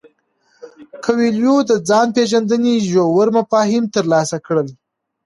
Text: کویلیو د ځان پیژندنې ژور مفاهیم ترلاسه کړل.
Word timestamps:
کویلیو 1.03 1.57
د 1.69 1.71
ځان 1.89 2.07
پیژندنې 2.17 2.73
ژور 2.89 3.27
مفاهیم 3.37 3.83
ترلاسه 3.95 4.37
کړل. 4.45 4.67